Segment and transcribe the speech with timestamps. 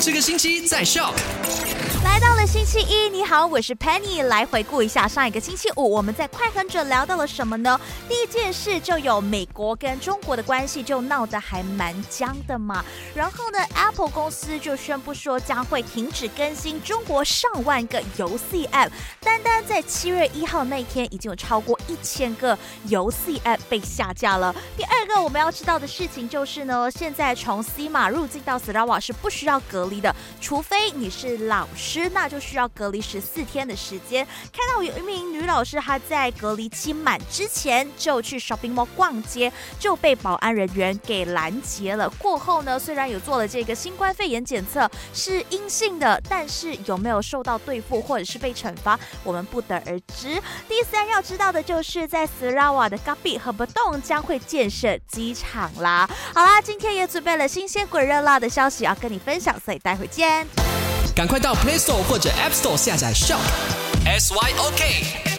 [0.00, 1.12] 这个星期在笑。
[2.02, 7.78] 来到了星期一，你好，我是 Penny，来回顾一下上一个星期五我们在快很准聊到了什么呢？
[8.08, 12.82] 第一件事就有美国跟中国的关系就闹得还蛮僵的嘛，
[13.14, 18.90] 然后呢，Apple 公司就宣布说将会停止更新中国上万个游戏 App，
[19.20, 22.58] 单单在七月一号那天已经有超过一千个
[22.88, 24.54] 游戏 App 被下架了。
[24.74, 32.08] 第二个我们要知道的事情就是呢，现在从 C 马入境到 s r a w a 是不需要隔离的，除非你是老师。
[32.14, 34.26] 那就需要隔离十四天的时间。
[34.52, 42.08] 看到有一名女老师，她在隔离期满之前就去 shopping mall 逛街，就被保安人员给拦截了。
[42.18, 50.40] 过后呢，虽然有做了这个新冠肺炎检测是阴性的，但是有没有受到对付或者是被惩罚，我们不得而知。
[50.68, 56.08] 第三要知道的就是在 Sarawa 的 Gabi 和不动将会建设机场啦。
[56.34, 60.46] 好啦，今天也准备了新鲜滚热辣的消息要跟你分享，所以待会见。
[61.14, 63.38] 赶快到 Play Store 或者 App Store 下载 Shop
[64.04, 65.29] S Y O K。